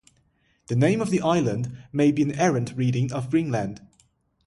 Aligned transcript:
The 0.65 0.75
name 0.75 0.99
of 0.99 1.11
the 1.11 1.21
island 1.21 1.77
may 1.93 2.11
be 2.11 2.23
an 2.23 2.31
errant 2.33 2.73
reading 2.75 3.11
of 3.13 3.29
Greenland. 3.29 3.81